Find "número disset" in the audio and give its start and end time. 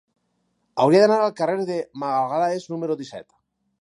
2.75-3.29